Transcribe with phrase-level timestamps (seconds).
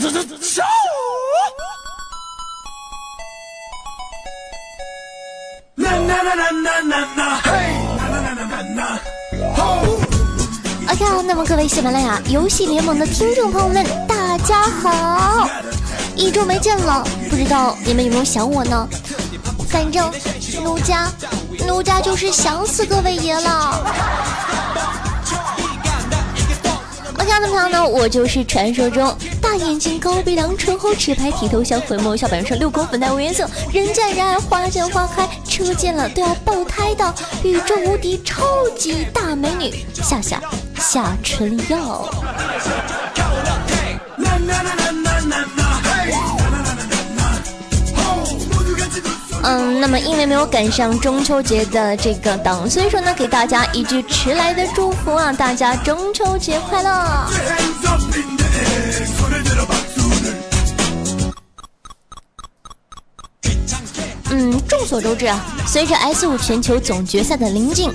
[0.00, 0.62] 这这笑。
[10.90, 15.48] OK，那么各位喜马拉雅游戏联盟的听众朋友们，大家好！
[16.16, 18.88] 一周没见了，不知道你们有没有想我呢？
[19.68, 20.10] 反正
[20.62, 21.08] 奴家，
[21.66, 24.47] 奴家就是想死各位爷了。
[27.28, 37.14] 家的朋友呢，我就是传说中大眼睛、高鼻梁、唇厚齿白、体头像回眸、小板上六宫粉黛无颜色、人见人爱、花见花开、车见了都要爆胎的
[37.44, 38.42] 宇宙无敌超
[38.76, 40.40] 级大美女夏夏
[40.80, 42.08] 夏春耀。
[49.50, 57.30] 嗯，那么因为没有赶上中秋节的这个档，所以说呢，给大家一句迟来的祝福啊，大家中秋节快乐！
[64.30, 67.90] 嗯，众所周知啊，随着 S 五全球总决赛的临近。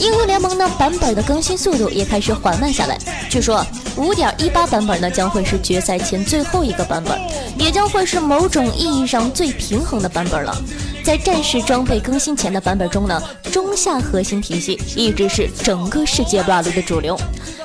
[0.00, 2.98] 英雄联盟呢版本的更新速度也开始缓慢下来。
[3.30, 3.64] 据说
[3.96, 7.18] 五点一八版本呢将会是决赛前最后一个版本，
[7.58, 10.56] 也将会是某种意义上最平衡的版本了。
[11.04, 17.18] 在战士装备更新前的版本中呢，中下核心体系一直是整个世界撸啊撸的主流。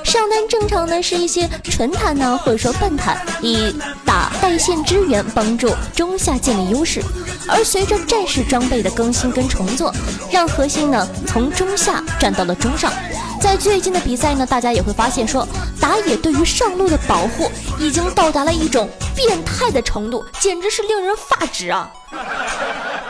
[0.04, 3.74] 上单正常呢是一些纯坦呢，或者说半坦，以
[4.06, 7.02] 打带线支援帮助中下建立优势。
[7.48, 9.94] 而随着战士装备的更新跟重做，
[10.32, 12.92] 让核心呢从中下转到了中上。
[13.40, 15.48] 在最近的比赛呢，大家也会发现说，
[15.80, 17.50] 打野对于上路的保护
[17.80, 21.90] 已经到达了一种变态的程度，简直是令人发指啊！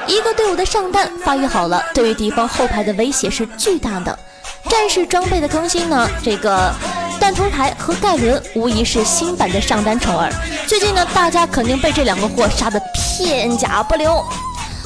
[0.05, 4.17] 一个队伍的上单发育好了，对于敌方后排的威胁是巨大的。
[4.69, 6.73] 战士装备的更新呢，这个
[7.19, 10.31] 断头台和盖伦无疑是新版的上单宠儿。
[10.67, 14.23] 最近呢，大家肯定被这两个货杀得片甲不留。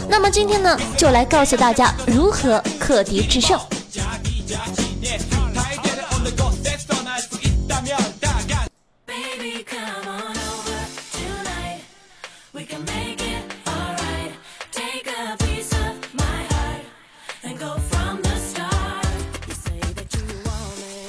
[0.07, 3.59] 那么今天呢，就来告诉大家如何克敌制胜。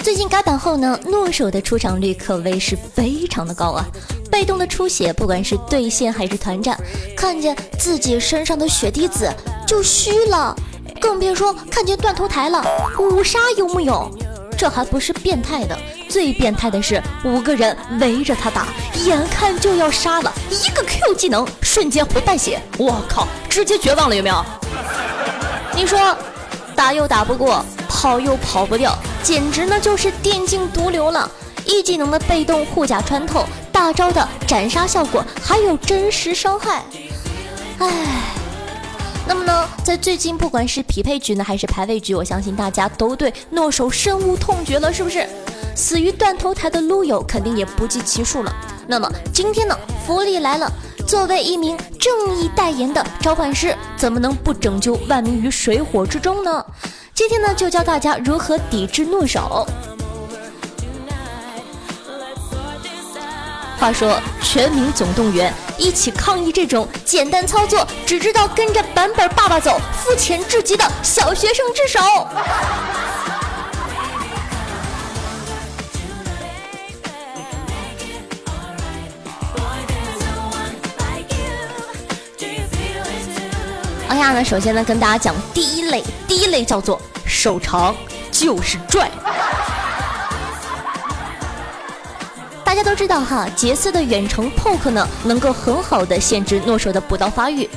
[0.03, 3.86] 最近改版后呢，诺手的出场率可谓是非常的高啊。
[4.30, 6.78] 被动的出血，不管是对线还是团战，
[7.16, 9.30] 看见自己身上的血滴子
[9.66, 10.56] 就虚了，
[11.02, 12.64] 更别说看见断头台了，
[13.00, 14.08] 五杀有木有？
[14.56, 15.76] 这还不是变态的，
[16.08, 18.68] 最变态的是五个人围着他打，
[19.04, 24.44] 眼看就要杀了，一个 Q 技能瞬间回半血，我靠，直接绝望了有没有？
[25.74, 26.16] 你说
[26.76, 27.64] 打又打不过。
[27.94, 31.30] 跑又跑不掉，简直呢就是电竞毒瘤了。
[31.66, 36.82] 一技能的被动护甲穿透，大招的斩杀效果，还有真实伤害。
[37.78, 37.88] 唉，
[39.27, 45.27] 那么呢，在最近不管是匹配局呢，还是排位局，我相信大家都对诺手深恶痛绝了，是不是？
[45.75, 48.55] 死于断头台的撸友肯定也不计其数了。
[48.87, 49.75] 那么今天呢，
[50.05, 50.71] 福利来了，
[51.06, 56.65] 作为一名正义代言的召唤师，怎么能不拯救万民于水火之中呢？
[57.15, 59.66] 今天呢，就教大家如何抵制怒手。
[63.78, 71.98] 话说，全民总动员，一起抗议这种简单操作，只知道跟着版本爸爸走，肤浅至极的小学生之手。
[84.06, 87.92] 哎呀，那首先呢，跟大家讲第一类，第一类叫做手长
[88.31, 89.10] 就是拽。
[92.72, 97.69] 大家都知道哈，杰斯的远程 poke 呢，能够很好的限制诺手的补刀发育。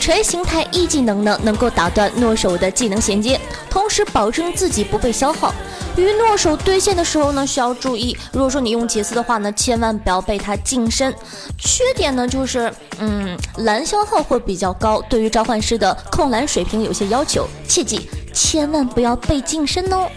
[0.00, 3.38] 锤形态 E 技能呢，能够打断诺手的技能衔接，
[3.68, 5.52] 同时保证自己不被消耗。
[5.96, 11.14] 与诺手对线的时候呢，需要注意，如果说你用杰斯的话呢，千万不要被他近身。
[11.58, 20.08] 缺点呢就是，嗯，蓝消耗会比较高，对于召唤师的控蓝水平有些要求，切记千万不要被近身哦。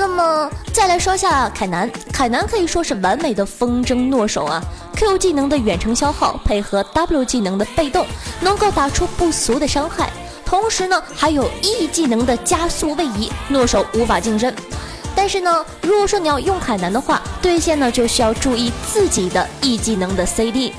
[0.00, 4.58] 那么再来说下凯南，凯南可以说是完美的风筝诺手啊
[4.96, 8.06] ，Q 技能的远程消耗配合 W 技能的被动，
[8.40, 10.08] 能够打出不俗的伤害。
[10.42, 14.56] 同时呢，还有 E 技能的加速位移，诺手无法近身。
[15.14, 20.72] 但是呢，如果说你要用凯南的话，对线呢就需要注意自己的 E 技能的 CD。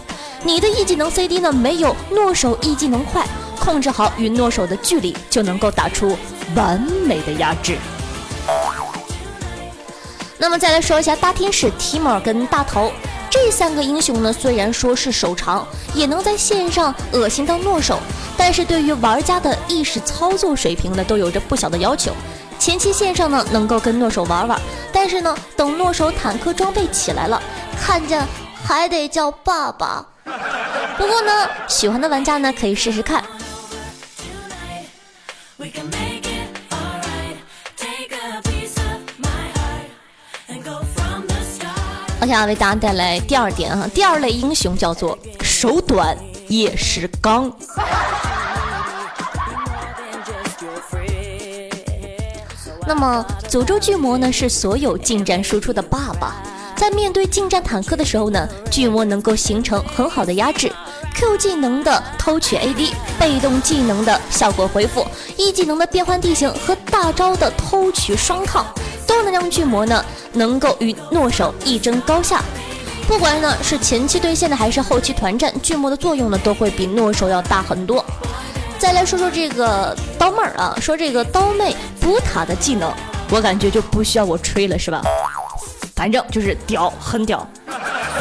[0.44, 3.23] 你的 E 技能 CD 呢没有诺手 E 技能快，
[3.59, 6.18] 控制好与诺手的距离，就能够打出
[6.56, 7.77] 完美的压制。
[10.42, 12.92] 那么再来说一下大天使提莫跟大头。
[13.30, 18.00] 这三个英雄呢，虽然说是手长，也能在线上恶心到诺手，
[18.36, 22.12] 但是对于玩家的意识操作水平呢，都有着不小的要求。
[22.58, 24.60] 前期线上呢，能够跟诺手玩玩，
[24.92, 27.40] 但是呢，等诺手坦克装备起来了，
[27.80, 28.26] 看见
[28.66, 30.04] 还得叫爸爸。
[30.98, 33.24] 不过呢，喜欢的玩家呢，可以试试看。
[42.21, 46.15] 我想要为大家带来第二点哈，第二类英雄叫做手短
[46.47, 47.51] 也是钢。
[52.85, 56.35] 那么，诅咒巨魔呢是所有近战输出的爸爸，
[56.75, 60.71] 在面对近战坦克的时候呢，巨魔能够形成很好的压制。
[61.15, 65.03] Q 技能的偷取 AD，被动技能的效果回复
[65.38, 68.63] ，E 技能的变换地形和大招的偷取双抗，
[69.07, 70.06] 都能让巨魔呢。
[70.33, 72.42] 能够与诺手一争高下，
[73.07, 78.04] 不管呢是前期对线的还是后期团战，巨魔的作用呢都会比诺手要大很多。
[78.80, 82.92] 再来说说这个刀妹儿啊，说这个刀妹补塔的技能，
[83.30, 85.01] 我感觉就不需要我吹了是吧？
[85.95, 87.48] 反正就是屌，很屌。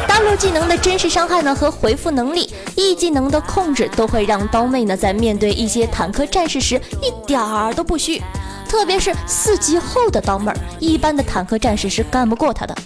[0.06, 8.22] W 技能的真实伤害呢和回复能力，E 技能的控制都会让刀妹呢在面对一些坦克战士时一点儿都不虚。
[8.70, 12.76] 特别是四级后的刀妹儿，一般的坦克战士是干不过他的。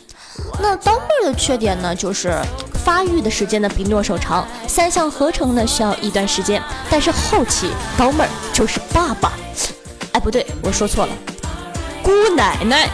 [0.59, 2.35] 那刀妹儿的缺点呢，就是
[2.83, 6.63] 发育的时间呢比诺手长，三项合成呢需要一段时间。
[6.89, 9.35] 但是后期刀妹儿就是爸爸，
[10.13, 11.13] 哎不对，我说错了，
[12.03, 12.89] 姑奶奶。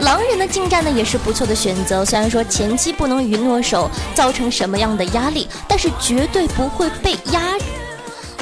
[0.00, 7.40] 狼人的近战呢也是不错的选择，虽然说前期不能与诺手造成什么样的压力，但是绝对不会被压。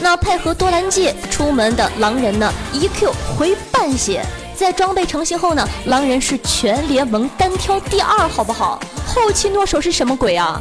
[0.04, 4.22] 那配合多兰戒出门的狼人呢，一 Q 回半血，
[4.54, 8.78] 在装备成型后呢，狼人是全联盟单挑第二，好不好？
[9.06, 10.60] 后期诺手是什么鬼啊？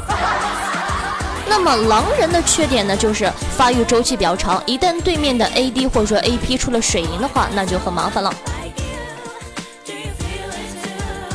[1.46, 8.34] 那么狼人的缺点呢，就是发育周期比较长，一旦对面的 AD 或者说 AP 出了水银的话，那就很麻烦了。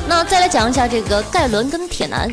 [0.09, 2.27] 那再来讲一下这个盖伦跟铁男。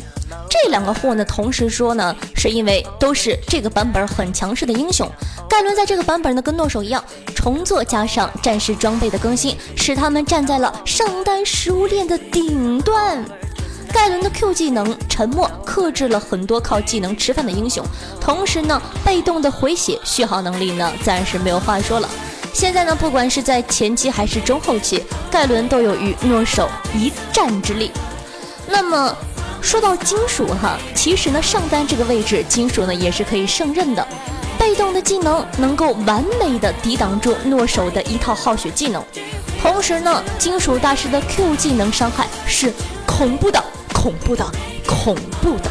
[0.48, 5.10] 这两个货呢，同时说呢，是因为都是这个版本很强势的英雄。
[5.48, 7.02] 盖伦在这个版本呢，跟诺手一样，
[7.34, 13.24] 重做加上战士装备的更新，使他们站在了上单食物链的顶端。
[13.92, 17.84] 盖伦的 Q 技能沉默克制了很多靠技能吃饭的英雄，
[18.20, 22.08] 同时呢，被动的回血续航能力呢，自然是没有话说了。
[22.52, 27.90] 现在呢，不管是在前期还是中后期，盖伦都有与诺手一战之力。
[28.68, 29.16] 那么。
[29.66, 34.08] 说到金属哈，其实呢上单这个位置金属呢也是可以胜任的，
[34.56, 39.02] 被动的技能能够完美的抵挡住诺手的一套耗血技能，
[39.60, 42.72] 同时呢金属大师的 Q 技能伤害是
[43.04, 43.60] 恐怖的，
[43.92, 44.48] 恐怖的，
[44.86, 45.68] 恐怖的，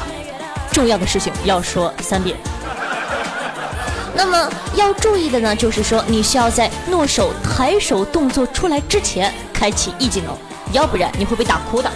[0.74, 2.36] 重要的事情要说三遍。
[4.14, 10.36] 那么要注意的呢就是说你需要在诺手抬手动作出来之前开启 E 技能，
[10.74, 11.90] 要不然你会被打哭的。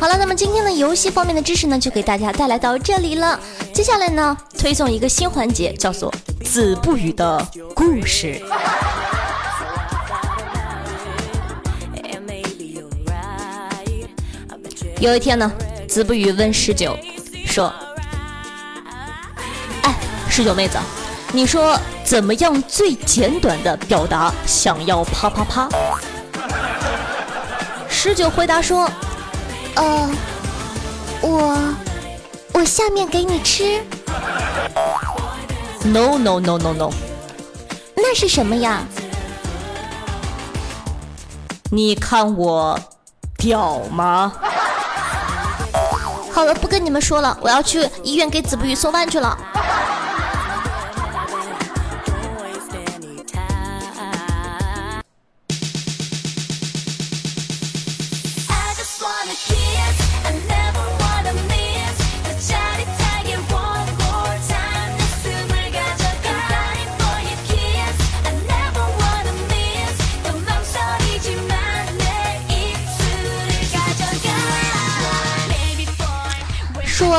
[0.00, 3.38] 好了，那么今天的游戏方面的知识呢，就给大家带来到这里了。
[3.70, 6.10] 接下来呢，推送一个新环节，叫做
[6.42, 8.40] “子不语的故事”。
[14.98, 15.52] 有一天呢，
[15.86, 16.96] 子不语问十九
[17.44, 17.70] 说
[19.84, 19.94] ：“哎，
[20.30, 20.78] 十九妹子，
[21.30, 25.68] 你说怎么样最简短的表达想要啪啪啪？”
[27.86, 28.90] 十九回答说。
[29.80, 30.10] 呃，
[31.22, 31.74] 我
[32.52, 33.82] 我下面给你吃。
[35.82, 36.90] No no no no no，
[37.96, 38.82] 那是什么呀？
[41.70, 42.78] 你看我
[43.38, 44.34] 屌吗？
[46.30, 49.38] 好了，不跟你们说了，我要去医院给子不语送饭去了。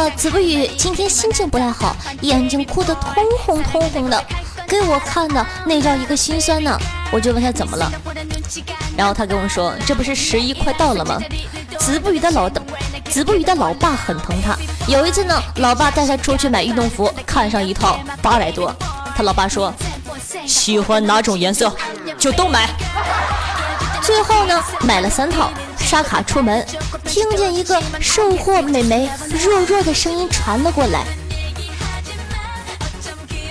[0.01, 4.25] 说子不语今天心情不太好，眼睛哭得通红通红的，
[4.67, 6.75] 给我看的那叫一个心酸呢。
[7.12, 7.91] 我就问他怎么了，
[8.98, 11.20] 然后他跟我说，这不是十一快到了吗？
[11.77, 12.60] 子不语的老大，
[13.12, 14.58] 子不语的老爸很疼他。
[14.88, 18.75] 有一次呢，老爸带他出去买运动服，看上一套八百多，
[19.15, 19.72] 他老爸说，
[20.48, 21.72] 喜欢哪种颜色
[22.17, 22.67] 就都买。
[24.01, 25.51] 最后呢，买了三套，
[25.91, 26.65] 刷卡出门，
[27.03, 31.03] 听见一个售货美眉弱弱的声音传了过来。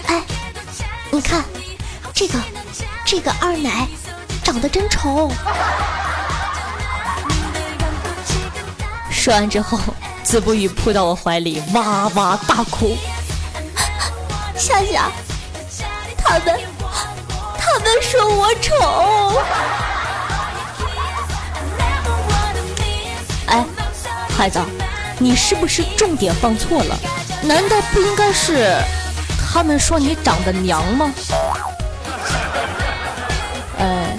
[0.07, 0.23] 哎，
[1.11, 1.45] 你看，
[2.15, 2.39] 这个，
[3.05, 3.87] 这个二奶
[4.43, 5.31] 长得真丑。
[9.11, 9.79] 说完之后，
[10.23, 12.97] 子不语扑到我怀里，哇哇大哭。
[14.57, 15.11] 夏夏，
[16.17, 16.59] 他们，
[17.59, 19.90] 他们说我丑。
[23.51, 23.65] 哎，
[24.37, 24.61] 孩子，
[25.19, 26.97] 你是不是重点放错了？
[27.43, 28.77] 难道不应该是
[29.53, 31.13] 他们说你长得娘吗？
[33.79, 34.17] 哎，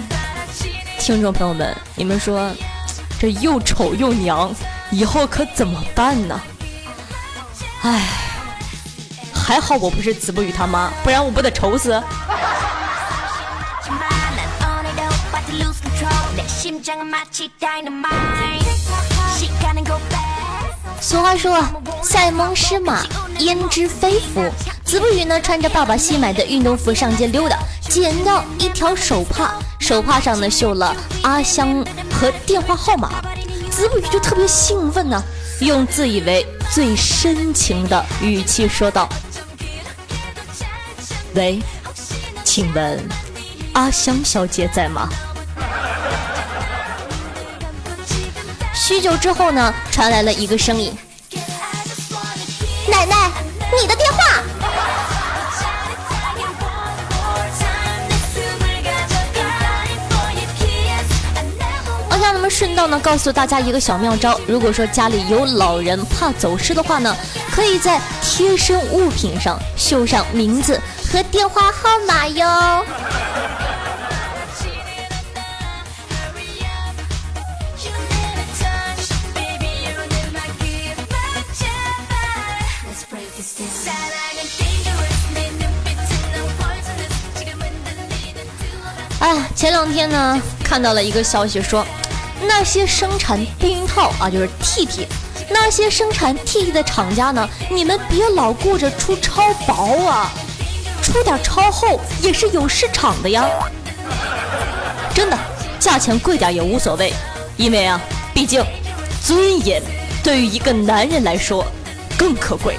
[1.00, 2.52] 听众朋友们，你们说
[3.20, 4.54] 这又丑又娘，
[4.90, 6.42] 以后可怎么办呢？
[7.84, 8.02] 哎，
[9.34, 12.02] 还好我不是子不语他妈，不然我不得愁死。
[21.12, 21.62] 俗话说，
[22.01, 23.06] 塞翁失马，
[23.39, 24.41] 焉知非福。
[24.86, 33.10] 子不语呢，穿着爸爸新买的运动服上街溜达，捡到一条手帕，手帕上呢绣了阿香和电话号码。
[33.70, 35.22] 子不语就特别兴奋呢，
[35.60, 39.10] 用自以为最深情的语气说道
[41.36, 41.62] ：“喂，
[42.46, 42.98] 请问
[43.74, 45.10] 阿香小姐在吗？”
[48.91, 50.93] 许久之后呢，传来了一个声音
[52.91, 53.31] ：“奶奶，
[53.81, 54.17] 你的电话。”
[62.10, 67.15] 我想那么顺道呢，告诉大家一个小妙招：如果说家里有老人怕走失的话呢，
[67.50, 70.77] 可以在贴身物品上绣上名字
[71.10, 72.83] 和电话号码哟。
[89.22, 91.86] 哎，前两天呢，看到了一个消息说，
[92.48, 95.08] 那些生产避孕套啊，就是 T T，
[95.48, 100.32] 那些生产 T T 的厂家呢，你们别老顾着出超薄啊，
[101.04, 103.46] 出点超厚也是有市场的呀。
[105.13, 105.38] 真的，
[105.80, 107.13] 价钱贵点也无所谓，
[107.58, 108.01] 因为啊，
[108.34, 108.66] 毕竟
[109.24, 109.80] 尊严
[110.24, 111.63] 对于一个男人来说
[112.18, 112.75] 更可贵。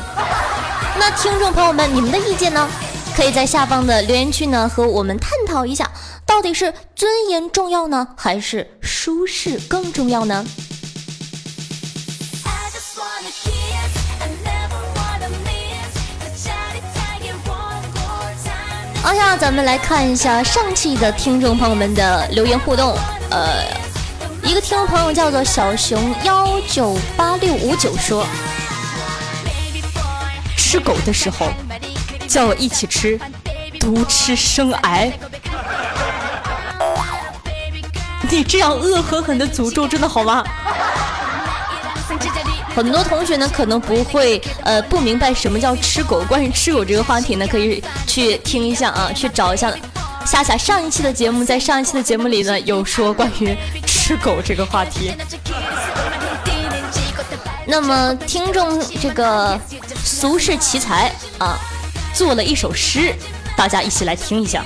[0.98, 2.68] 那听众朋友们，你们的意见呢？
[3.14, 5.88] 可以在下方的留言区呢和我们探讨一下。
[6.32, 10.42] 到底是尊严重要呢，还是舒适更重要呢？
[19.02, 22.96] 好呀，咱们来看一下上期的听众朋友们的留言互动。
[23.30, 23.62] 呃，
[24.42, 28.26] 一个听众朋友叫做小熊幺九八六五九说
[30.56, 31.52] ：“吃狗的时候
[32.26, 33.20] 叫我一起吃，
[33.78, 35.12] 独吃生癌。”
[38.32, 40.42] 你这样恶狠狠的诅咒真的好吗？
[42.74, 46.22] 很多同学呢可能不会呃不明白什么叫吃狗。
[46.26, 49.70] 关于吃狗这个话题呢，可以去听一下啊，去找一下
[50.24, 53.54] 夏夏上一期的节目，在上一期的节目里呢有说关于
[53.86, 55.12] 吃狗这个话题。
[57.66, 59.60] 那么听众这个
[60.02, 61.58] 俗世奇才啊
[62.14, 63.14] 做了一首诗，
[63.54, 64.64] 大家一起来听一下。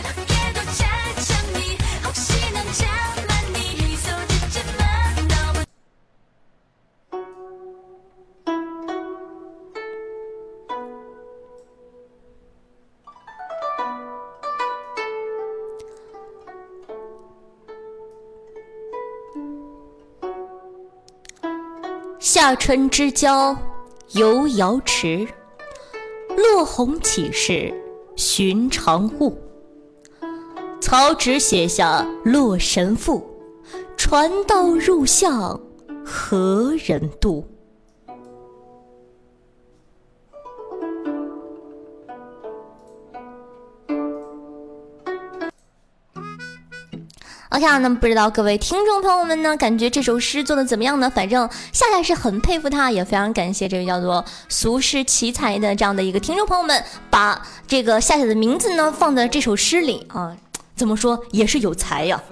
[22.37, 23.57] 夏春之交
[24.11, 25.26] 游瑶池，
[26.37, 27.73] 落红岂是
[28.14, 29.38] 寻常物？
[30.78, 33.21] 曹植写下《洛神赋》，
[33.97, 35.59] 传道入相
[36.05, 37.43] 何人渡
[47.56, 51.08] ？OK，那么不知道各位听众朋友们呢，感觉这首诗做的怎么样呢？
[51.08, 60.36] 反正夏夏是很佩服他，也非常感谢这位叫做俗世奇才的这样的一个听众朋友们，把这个夏夏的名字呢放在这首诗里啊，
[60.76, 62.22] 怎么说也是有才呀。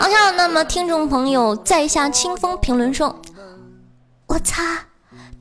[0.00, 3.20] OK，那么听众朋友在下清风评论说
[4.26, 4.86] ：“我擦，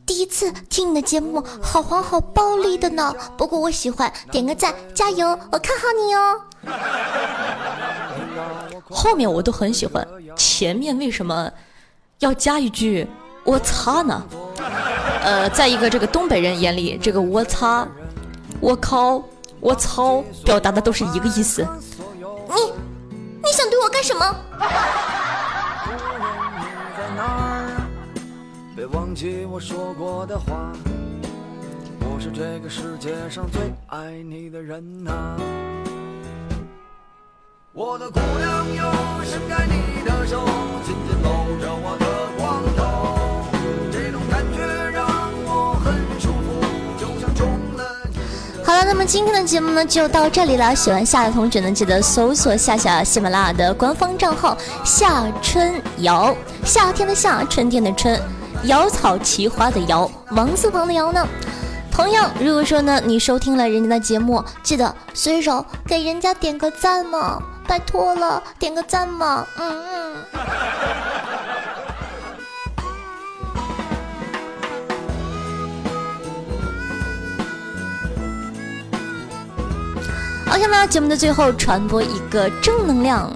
[0.05, 3.15] 第一次听你的节目，好黄好暴力的呢。
[3.37, 6.41] 不过我喜欢，点个赞，加油，我看好你哦。”
[8.89, 11.51] 后面我都很喜欢，前面为什么
[12.19, 13.07] 要加一句
[13.43, 14.23] “我擦”呢？
[15.23, 17.87] 呃，在一个这个东北人眼里，这个“我擦
[18.59, 19.23] ”“我靠
[19.59, 21.65] ”“我操”表达的都是一个意思。
[22.55, 22.73] 你
[23.43, 24.35] 你想对我干什么？
[28.75, 30.73] 别忘记我说过的话，
[32.01, 35.37] 我是这个世界上最爱你的人呐。
[37.75, 38.91] 我的姑娘哟，
[39.25, 40.45] 伸开你的手，
[40.85, 42.05] 紧紧搂着我的
[42.37, 43.49] 光头，
[43.91, 45.07] 这种感觉让
[45.43, 46.61] 我很舒服，
[46.99, 47.83] 就像中了。
[48.63, 50.75] 好了，那么今天的节目呢就到这里了。
[50.75, 58.21] 喜欢夏的同学呢，记得搜索夏夏喜马拉雅的官方账号夏春瑶，夏天的夏，春天的春，
[58.65, 61.27] 瑶草奇花的瑶，王字旁的瑶呢。
[61.91, 67.41] 同样，如果说呢你收听了人家的节目，记得随手给人家点个赞嘛。
[67.67, 69.47] 拜托了，点个赞嘛！
[69.57, 70.15] 嗯嗯。
[80.51, 80.85] OK 吗？
[80.85, 83.35] 节目的最后传播一个正能量。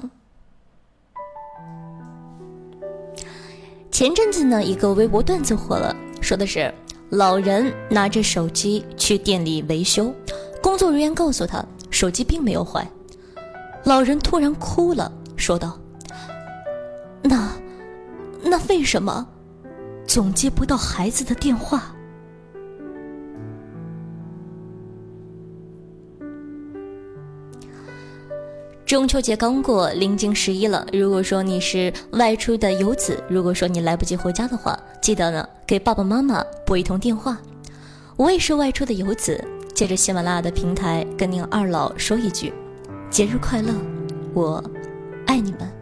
[3.90, 6.72] 前阵子呢，一个微博段子火了，说的是
[7.10, 10.14] 老人拿着手机去店里维修，
[10.62, 12.88] 工作人员告诉他手机并没有坏。
[13.88, 15.80] 老人突然哭了，说道
[17.24, 17.50] ：“那，
[18.42, 19.26] 那为什么
[20.06, 21.94] 总接不到孩子的电话？”
[28.84, 30.86] 中秋节刚过，临近十一了。
[30.92, 37.38] 如果说你是外出的游子，如果说你来不及回家的话，记得呢给爸爸妈妈拨一通电话。
[38.16, 39.42] 我也是外出的游子，
[39.74, 42.52] 借着喜马拉雅的平台跟您二老说一句。
[43.10, 43.72] 节日快乐，
[44.34, 44.62] 我
[45.26, 45.77] 爱你们。